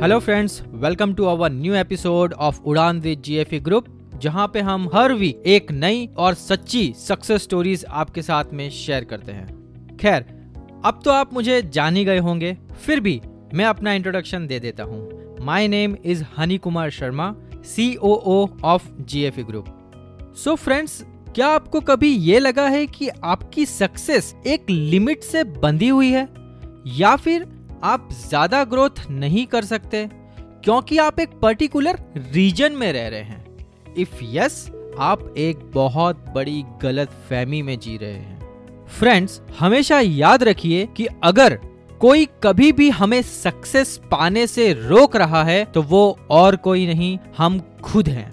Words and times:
Hello 0.00 0.18
friends 0.20 0.62
welcome 0.66 1.12
to 1.14 1.24
our 1.24 1.50
new 1.50 1.74
episode 1.74 2.32
of 2.32 2.60
Udaan 2.60 3.00
with 3.00 3.22
GFE 3.22 3.58
group 3.60 3.86
जहाँ 4.22 4.46
पे 4.54 4.60
हम 4.60 4.88
हर 4.94 5.12
week 5.12 5.42
एक 5.46 5.72
नई 5.72 6.08
और 6.16 6.34
सच्ची 6.34 6.94
सक्सेस 6.98 7.42
स्टोरीज 7.42 7.84
आपके 7.88 8.22
साथ 8.22 8.44
में 8.52 8.70
शेयर 8.70 9.04
करते 9.04 9.32
हैं। 9.32 9.96
खैर, 9.96 10.24
अब 10.84 11.00
तो 11.04 11.10
आप 11.10 11.34
मुझे 11.34 11.60
जान 11.62 11.96
ही 11.96 12.04
गए 12.04 12.18
होंगे, 12.18 12.56
फिर 12.82 13.00
भी 13.00 13.20
मैं 13.54 13.64
अपना 13.64 13.92
इंट्रोडक्शन 13.92 14.46
दे 14.46 14.60
देता 14.60 14.84
हूँ। 14.84 15.36
My 15.44 15.68
name 15.68 15.96
is 16.04 16.24
Honey 16.38 16.58
Kumar 16.58 16.90
Sharma 16.90 17.34
C 17.64 17.94
O 17.96 18.14
O 18.14 18.46
of 18.64 18.90
GFE 19.00 19.42
group 19.42 20.32
so 20.44 20.54
friends 20.54 21.00
क्या 21.34 21.46
आपको 21.46 21.80
कभी 21.80 22.14
ये 22.14 22.38
लगा 22.38 22.68
है 22.68 22.86
कि 22.86 23.08
आपकी 23.08 23.66
सक्सेस 23.66 24.34
एक 24.46 24.70
लिमिट 24.70 25.22
से 25.22 25.44
बंधी 25.44 25.88
हुई 25.88 26.10
है? 26.10 26.28
या 26.86 27.16
फिर 27.16 27.48
आप 27.82 28.08
ज़्यादा 28.20 28.62
ग्रोथ 28.64 29.06
नहीं 29.10 29.46
कर 29.46 29.64
सकते, 29.64 30.08
क्योंकि 30.64 30.98
आप 30.98 31.20
एक 31.20 31.38
पर्टिकुलर 31.42 31.98
रीजन 32.32 32.72
में 32.72 32.92
रह 32.92 33.08
रहे 33.08 33.20
हैं। 33.20 33.94
इफ़ 33.98 34.18
यस 34.24 34.66
आप 34.98 35.34
एक 35.38 35.58
बहुत 35.74 36.24
बड़ी 36.34 36.62
गलत 36.82 37.10
फहमी 37.30 37.62
में 37.62 37.78
जी 37.78 37.96
रहे 37.96 38.12
हैं। 38.12 38.86
फ्रेंड्स 38.90 39.40
हमेशा 39.58 40.00
याद 40.00 40.42
रखिए 40.42 40.86
कि 40.96 41.06
अगर 41.24 41.58
कोई 42.00 42.28
कभी 42.42 42.70
भी 42.72 42.88
हमें 42.90 43.20
सक्सेस 43.22 43.96
पाने 44.10 44.46
से 44.46 44.72
रोक 44.72 45.16
रहा 45.16 45.42
है 45.44 45.64
तो 45.64 45.82
वो 45.82 46.18
और 46.30 46.56
कोई 46.58 46.86
नहीं, 46.86 47.18
हम 47.38 47.58
खुद 47.82 48.08
हैं। 48.08 48.32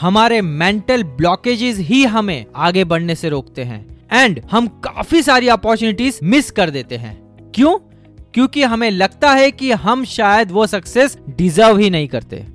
हमारे 0.00 0.40
मेंटल 0.42 1.02
ब्लॉकेजेस 1.04 1.78
ही 1.80 2.04
हमें 2.06 2.44
आगे 2.56 2.84
बढ़ने 2.84 3.14
से 3.14 3.28
रोकते 3.28 3.64
हैं 3.64 3.80
एंड 4.12 4.40
हम 4.50 4.66
काफ़ी 4.84 5.22
सारी 5.22 5.48
अपॉर्चुनिटीज़ 5.50 6.18
मिस 6.24 6.50
कर 6.50 6.70
देते 6.70 6.96
हैं। 6.96 7.16
क्यों? 7.54 7.78
क्योंकि 8.34 8.62
हमें 8.62 8.90
लगता 8.90 9.30
है 9.30 9.50
कि 9.50 9.70
हम 9.72 10.04
शायद 10.04 10.50
वो 10.50 10.66
सक्सेस 10.66 11.18
डिजर्व 11.28 11.78
ही 11.78 11.90
नहीं 11.90 12.08
करते। 12.08 12.46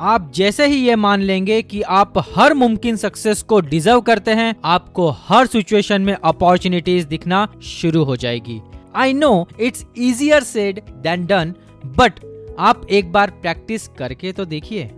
आप 0.00 0.30
जैसे 0.34 0.66
ही 0.66 0.76
ये 0.76 0.96
मान 0.96 1.20
लेंगे 1.20 1.62
कि 1.62 1.82
आप 1.82 2.18
हर 2.36 2.54
मुमकिन 2.54 2.96
सक्सेस 2.96 3.42
को 3.42 3.60
डिजर्व 3.60 4.00
करते 4.00 4.30
हैं 4.30 4.54
आपको 4.64 5.08
हर 5.10 5.46
सिचुएशन 5.46 6.02
में 6.02 6.14
अपॉर्चुनिटीज़ 6.14 7.06
दिखना 7.06 7.46
शुरू 7.62 8.04
हो 8.04 8.16
जाएगी। 8.16 8.60
I 8.96 9.12
know 9.12 9.48
it's 9.60 9.86
easier 9.98 10.42
said 10.42 10.80
than 10.80 11.26
done 11.26 11.54
but 11.86 12.20
आप 12.58 12.86
एक 12.90 13.12
बार 13.12 13.30
प्रैक्टिस 13.30 13.88
करके 13.88 14.32
तो 14.32 14.44
देखिए। 14.44 14.90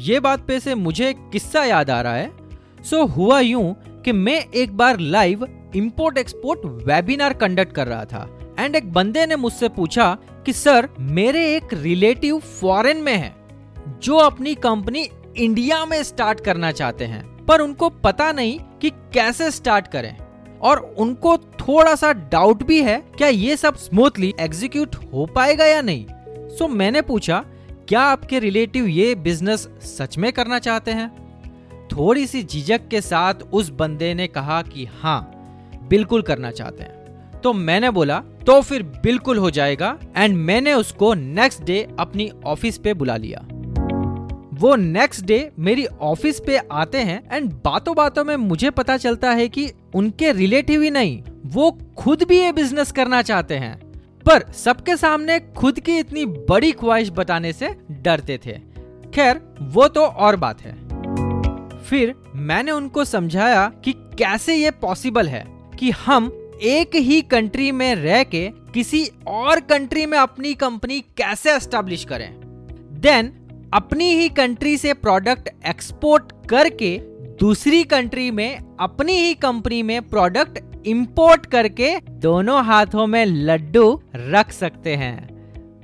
ये 0.00 0.20
बात 0.20 0.46
पे 0.46 0.60
से 0.60 0.74
मुझे 0.74 1.12
किस्सा 1.32 1.64
याद 1.64 1.90
आ 1.90 2.00
रहा 2.00 2.14
है। 2.14 2.32
सो 2.84 2.96
so, 2.96 3.16
हुआ 3.16 3.40
यूँ 3.40 3.74
कि 4.04 4.12
मैं 4.12 4.44
एक 4.54 4.76
बार 4.76 4.98
live 4.98 5.46
import 5.76 6.18
export 6.18 6.60
webinar 6.86 7.32
conduct 7.32 7.72
कर 7.72 7.86
रहा 7.86 8.04
था। 8.04 8.28
एंड 8.58 8.76
एक 8.76 8.92
बंदे 8.92 9.26
ने 9.26 9.36
मुझसे 9.36 9.68
पूछा 9.68 10.18
कि 10.46 10.52
सर 10.52 10.88
मेरे 11.00 11.56
एक 11.56 11.68
रिलेटिव 11.72 12.38
फॉरेन 12.38 12.96
में 12.96 13.16
है 13.16 13.36
जो 14.02 14.16
अपनी 14.16 14.54
कंपनी 14.54 15.08
इंडिया 15.36 15.84
में 15.84 16.02
स्टार्ट 16.02 16.40
करना 16.40 16.72
चाहते 16.72 17.04
हैं 17.04 17.44
पर 17.44 17.60
उनको 17.60 17.88
पता 17.88 18.32
नहीं 18.32 18.60
कि 18.82 18.90
कैसे 18.90 19.50
स्टार्ट 19.50 19.86
करें। 19.86 20.16
और 20.62 20.94
उनको 20.98 21.36
थोड़ा 21.38 21.94
सा 21.94 22.12
डाउट 22.12 22.62
भी 22.62 22.82
है 22.82 23.00
क्या 23.18 23.28
ये 23.28 23.56
सब 23.56 23.76
स्मूथली 23.76 24.34
एग्जीक्यूट 24.40 24.96
हो 24.96 25.26
पाएगा 25.26 25.64
या 25.64 25.82
नहीं? 25.82 26.06
सो 26.48 26.64
so, 26.64 26.70
मैंने 26.70 27.02
पूछा 27.02 27.44
क्या 27.88 28.00
आपके 28.00 28.38
रिलेटिव 28.38 28.86
ये 28.86 29.14
बिज़नेस 29.14 29.68
सच 29.98 30.18
में 30.18 30.32
करना 30.32 30.58
चाहते 30.58 30.90
हैं? 30.90 31.28
थोड़ी 31.88 32.26
सी 32.26 32.42
झिझक 32.42 32.88
के 32.88 33.00
साथ 33.00 33.34
उस 33.34 33.70
बंदे 33.70 34.14
ने 34.14 34.26
कहा 34.26 34.62
कि 34.62 34.84
हाँ 34.84 35.32
बिल्कुल 35.88 36.22
करना 36.22 36.50
चाहते 36.50 36.82
हैं। 36.82 36.97
तो 37.42 37.52
मैंने 37.52 37.90
बोला 37.90 38.18
तो 38.46 38.60
फिर 38.60 38.82
बिल्कुल 38.82 39.38
हो 39.38 39.50
जाएगा 39.50 39.98
एंड 40.16 40.36
मैंने 40.36 40.74
उसको 40.74 41.14
नेक्स्ट 41.14 41.62
डे 41.62 41.88
अपनी 42.00 42.30
ऑफ़िस 42.44 42.78
पे 42.78 42.94
बुला 42.94 43.16
लिया। 43.16 43.46
वो 44.54 44.76
नेक्स्ट 44.76 45.24
डे 45.24 45.50
मेरी 45.58 45.86
ऑफ़िस 45.86 46.40
पे 46.40 46.56
आते 46.56 46.98
हैं 46.98 47.22
एंड 47.32 47.52
बातों 47.52 47.94
बातों 47.94 48.24
में 48.24 48.36
मुझे 48.36 48.70
पता 48.70 48.96
चलता 48.96 49.30
है 49.30 49.48
कि 49.48 49.72
उनके 49.94 50.32
रिलेटिव 50.32 50.82
ही 50.82 50.90
नहीं, 50.90 51.22
वो 51.46 51.78
खुद 51.96 52.22
भी 52.22 52.38
ये 52.38 52.52
बिज़नेस 52.52 52.92
करना 52.92 53.22
चाहते 53.22 53.56
हैं। 53.56 53.80
पर 54.26 54.52
सबके 54.52 54.96
सामने 54.96 55.40
खुद 55.40 55.80
की 55.80 55.98
इतनी 55.98 56.26
बड़ी 56.26 56.72
ख्वाहिश 56.72 57.10
बताने 57.10 57.52
से 57.52 57.76
डरते 57.90 58.40
थे। 58.46 58.60
खैर, 59.14 59.40
वो 59.60 59.88
तो 59.88 60.06
और 60.06 60.36
बात 60.36 60.60
है। 60.60 60.88
फिर 61.78 62.14
मैंने 62.34 62.70
उनको 62.70 63.04
समझाया 63.04 63.72
कि 63.84 63.92
कैसे 63.92 64.54
ये 64.54 64.70
पॉसिबल 64.70 65.28
है 65.28 65.44
कि 65.78 65.90
हम 65.90 66.47
एक 66.62 66.94
ही 66.94 67.22
कंट्री 67.22 67.72
में 67.72 67.94
रह 67.94 68.22
के 68.22 68.50
किसी 68.74 69.10
और 69.26 69.60
कंट्री 69.60 70.06
में 70.06 70.18
अपनी 70.18 70.54
कंपनी 70.54 71.00
कैसे 71.00 71.56
एस्टेब्लिश 71.56 72.04
करें? 72.04 72.34
देन 72.92 73.26
अपनी 73.74 74.04
ही 74.04 74.28
कंट्री 74.28 74.76
से 74.76 74.94
प्रोडक्ट 74.94 75.48
एक्सपोर्ट 75.66 76.32
करके 76.48 76.98
दूसरी 77.40 77.84
कंट्री 77.84 78.30
में 78.30 78.76
अपनी 78.80 79.12
ही 79.12 79.34
कंपनी 79.34 79.82
में 79.82 80.08
प्रोडक्ट 80.08 80.86
इंपोर्ट 80.86 81.46
करके 81.46 82.00
दोनों 82.10 82.64
हाथों 82.64 83.06
में 83.06 83.26
लड्डू 83.26 84.02
रख 84.14 84.52
सकते 84.52 84.96
हैं। 84.96 85.28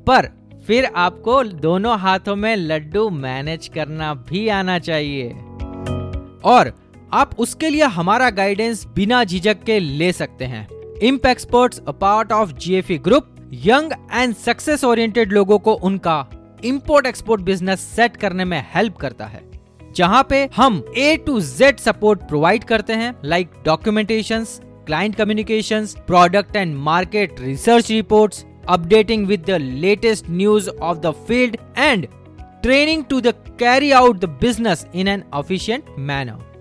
पर 0.05 0.29
फिर 0.67 0.85
आपको 0.85 1.45
दोनों 1.45 1.99
हाथों 1.99 2.37
में 2.37 2.57
लड्डू 2.57 3.11
मैनेज 3.11 3.69
करना 3.69 4.15
भी 4.15 4.49
आना 4.49 4.79
चाहिए। 4.79 5.29
और 6.45 6.84
आप 7.15 7.35
उसके 7.39 7.69
लिए 7.71 7.85
हमारा 7.95 8.29
गाइडेंस 8.31 8.85
बिना 8.95 9.23
झिझक 9.25 9.63
के 9.63 9.79
ले 9.81 10.13
सकते 10.13 10.45
हैं। 10.45 10.67
Impexperts 11.27 11.81
part 12.01 12.33
of 12.33 12.53
GFE 12.55 12.97
group 12.99 13.27
young 13.65 13.93
and 14.13 14.35
success 14.37 14.85
oriented 14.85 15.33
लोगों 15.33 15.59
को 15.59 15.73
उनका 15.89 16.17
इंपोर्ट 16.65 17.07
एक्सपोर्ट 17.07 17.43
बिज़नेस 17.43 17.81
सेट 17.97 18.17
करने 18.17 18.45
में 18.45 18.65
हेल्प 18.75 18.97
करता 18.97 19.27
है। 19.27 19.43
जहाँ 19.97 20.27
पे 20.31 20.43
हम 20.57 20.83
A 20.97 21.17
to 21.27 21.41
Z 21.41 21.79
support 21.81 22.21
provide 22.29 22.65
करते 22.65 22.93
हैं 22.93 23.15
like 23.25 23.51
documentation 23.65 24.45
client 24.87 25.15
communication 25.17 25.87
product 26.07 26.57
and 26.57 26.75
market 26.77 27.41
research 27.41 27.91
reports 27.91 28.45
updating 28.69 29.27
with 29.27 29.45
the 29.51 29.59
latest 29.61 30.31
news 30.31 30.69
of 30.71 30.99
the 30.99 31.13
field 31.29 31.57
and 31.79 32.07
training 32.63 33.05
to 33.05 33.21
the 33.21 33.35
carry 33.59 33.91
out 33.93 34.19
the 34.19 34.29
business 34.41 34.87
in 34.95 35.09
an 35.09 35.23
efficient 35.35 35.95
manner 35.99 36.54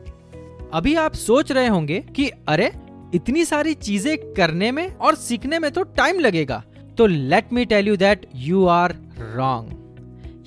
अभी 0.73 0.95
आप 0.95 1.13
सोच 1.13 1.51
रहे 1.51 1.67
होंगे 1.67 1.99
कि, 1.99 2.29
अरे, 2.47 2.71
इतनी 3.15 3.45
सारी 3.45 3.73
चीज़ें 3.73 4.17
करने 4.33 4.71
में 4.71 4.95
और 4.95 5.15
सीखने 5.15 5.59
में 5.59 5.71
तो 5.71 5.83
टाइम 5.83 6.19
लगेगा। 6.19 6.63
तो 6.97 7.05
let 7.05 7.53
me 7.53 7.65
tell 7.65 7.87
you 7.87 7.95
that 7.95 8.25
you 8.35 8.65
are 8.65 8.95
wrong 9.19 9.79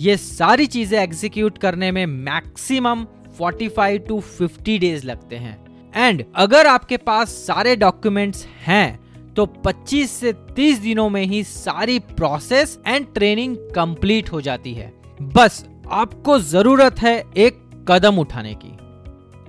ये 0.01 0.17
सारी 0.17 0.67
चीज़ें 0.67 1.03
एग्जीक्यूट 1.03 1.59
करने 1.59 1.91
में 1.93 2.07
मैक्सिमम 2.07 3.05
45 3.41 4.09
टू 4.09 4.21
50 4.21 4.79
डेज़ 4.79 5.07
लगते 5.07 5.37
हैं। 5.37 5.67
एंड 5.97 6.25
अगर 6.37 6.67
आपके 6.67 6.97
पास 6.97 7.29
सारे 7.29 7.77
डॉक्यूमेंट्स 7.77 8.47
हैं 8.67 9.01
तो 9.35 9.47
25 9.47 10.11
से 10.11 10.33
30 10.33 10.79
दिनों 10.79 11.09
में 11.11 11.23
ही 11.23 11.45
सारी 11.45 11.99
प्रोसेस 11.99 12.79
एंड 12.87 13.07
ट्रेनिंग 13.15 13.57
कंप्लीट 13.57 14.33
हो 14.33 14.41
जाती 14.41 14.73
है। 14.73 14.93
बस, 15.23 15.65
आपको 15.91 16.39
ज़रूरत 16.39 16.99
है 16.99 17.25
एक 17.37 17.87
कदम 17.89 18.19
उठाने 18.19 18.55
की। 18.55 18.86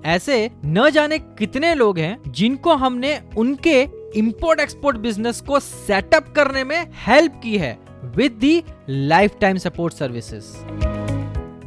ऐसे 0.05 0.51
न 0.65 0.89
जाने 0.89 1.19
कितने 1.19 1.73
लोग 1.75 1.99
हैं 1.99 2.17
जिनको 2.27 2.73
हमने 2.75 3.21
उनके 3.37 3.81
इंपोर्ट 4.15 4.59
एक्सपोर्ट 4.59 4.97
बिज़नेस 4.97 5.41
को 5.41 5.59
सेटअप 5.59 6.33
करने 6.35 6.63
में 6.63 6.87
हेल्प 7.07 7.39
की 7.43 7.57
है 7.57 7.79
with 8.03 8.31
the 8.31 8.63
life 9.41 9.57
support 9.57 9.93
services 9.93 10.55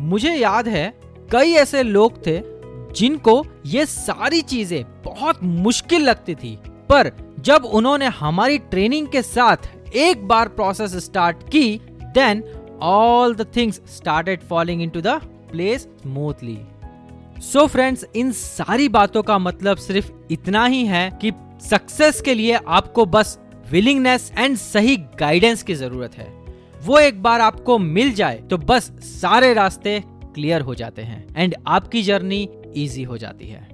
मुझे 0.00 0.34
याद 0.34 0.68
है 0.68 1.00
कई 1.32 1.52
ऐसे 1.52 1.82
लोग 1.82 2.26
थे 2.26 2.40
जिनको 2.94 3.46
ये 3.66 3.86
सारी 3.86 4.40
चीज़ें 4.42 4.84
बहुत 5.04 5.42
मुश्किल 5.42 6.02
लगती 6.02 6.34
थी, 6.34 6.58
पर 6.88 7.12
जब 7.40 7.64
उन्होंने 7.64 8.06
हमारी 8.06 8.58
ट्रेनिंग 8.58 9.08
के 9.08 9.22
साथ 9.22 9.56
एक 9.94 10.28
बार 10.28 10.48
प्रोसेस 10.48 10.96
स्टार्ट 11.04 11.36
की 11.50 11.80
then 12.02 12.42
all 12.82 13.34
the 13.34 13.46
things 13.56 13.80
started 13.88 14.40
following 14.40 14.82
into 14.82 15.00
the 15.00 15.08
place 15.52 15.80
smoothly 15.82 16.58
so 17.40 17.58
so 17.58 17.68
friends 17.68 18.04
इन 18.16 18.32
सारी 18.32 18.88
बातों 18.88 19.22
का 19.22 19.38
मतलब 19.38 19.76
सिर्फ़ 19.76 20.10
इतना 20.30 20.64
ही 20.66 20.84
है 20.86 21.18
कि 21.22 21.30
सक्सेस 21.60 22.20
के 22.20 22.34
लिए 22.34 22.58
आपको 22.68 23.04
बस 23.06 23.38
विलिंगनेस 23.70 24.32
एंड 24.38 24.56
सही 24.56 24.96
गाइडेंस 24.96 25.62
की 25.62 25.74
ज़रूरत 25.74 26.14
है। 26.14 26.26
वो 26.84 26.98
एक 26.98 27.22
बार 27.22 27.40
आपको 27.40 27.78
मिल 27.78 28.12
जाए 28.12 28.36
तो 28.50 28.58
बस 28.58 28.90
सारे 29.02 29.52
रास्ते 29.54 30.02
क्लियर 30.06 30.60
हो 30.60 30.74
जाते 30.74 31.02
हैं 31.02 31.26
एंड 31.36 31.54
आपकी 31.66 32.02
जर्नी 32.02 32.48
इजी 32.76 33.02
हो 33.02 33.18
जाती 33.18 33.48
है। 33.48 33.68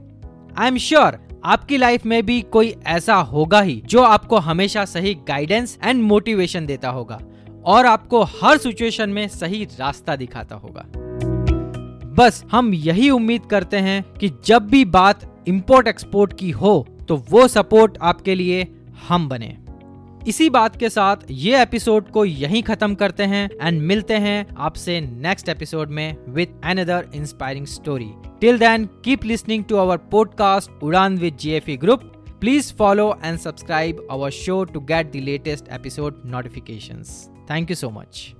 आई 0.58 0.68
एम 0.68 0.76
श्योर 0.76 1.18
आपकी 1.44 1.76
लाइफ 1.76 2.06
में 2.06 2.26
भी 2.26 2.40
कोई 2.42 2.74
ऐसा 2.86 3.14
होगा 3.14 3.60
ही 3.60 3.82
जो 3.86 4.02
आपको 4.02 4.36
हमेशा 4.36 4.84
सही 4.84 5.14
गाइडेंस 5.14 5.78
एंड 5.84 6.02
मोटिवेशन 6.02 6.66
देता 6.66 6.90
होगा 6.90 7.20
और 7.64 7.86
आपको 7.86 8.22
हर 8.22 8.58
सिचुएशन 8.58 9.10
में 9.10 9.28
सही 9.28 9.64
रास्ता 9.64 10.16
दिखाता 10.16 10.56
होगा। 10.56 10.86
बस 12.18 12.44
हम 12.52 12.72
यही 12.74 13.10
उम्मीद 13.10 13.46
करते 13.50 13.76
हैं 13.86 14.02
कि 14.20 14.30
जब 14.46 14.66
भी 14.68 14.84
बात 14.84 15.24
इंपोर्ट 15.48 15.88
एक्सपोर्ट 15.88 16.32
की 16.38 16.50
हो 16.50 16.74
तो 17.08 17.16
वो 17.30 17.46
सपोर्ट 17.48 17.98
आपके 18.02 18.34
लिए 18.34 18.66
हम 19.08 19.28
बने 19.28 19.56
इसी 20.28 20.48
बात 20.50 20.76
के 20.76 20.88
साथ 20.88 21.16
ये 21.30 21.60
एपिसोड 21.62 22.10
को 22.10 22.24
यहीं 22.24 22.62
खत्म 22.62 22.94
करते 22.94 23.24
हैं 23.24 23.48
एंड 23.62 23.80
मिलते 23.82 24.14
हैं 24.14 24.46
आपसे 24.58 25.00
नेक्स्ट 25.00 25.48
एपिसोड 25.48 25.90
में 25.90 26.16
with 26.28 26.60
another 26.64 27.10
inspiring 27.14 27.66
story 27.66 28.10
till 28.40 28.58
then 28.58 28.88
keep 29.04 29.24
listening 29.24 29.64
to 29.64 29.76
our 29.76 29.96
podcast 30.12 30.82
Udaan 30.82 31.18
with 31.18 31.36
GFE 31.36 31.76
group 31.76 32.12
Please 32.38 32.70
follow 32.70 33.18
and 33.22 33.40
subscribe 33.40 34.00
our 34.10 34.30
show 34.30 34.64
to 34.66 34.80
get 34.82 35.10
the 35.10 35.22
latest 35.22 35.66
episode 35.70 36.22
notifications. 36.26 37.30
Thank 37.46 37.70
you 37.70 37.76
so 37.76 37.90
much. 37.90 38.34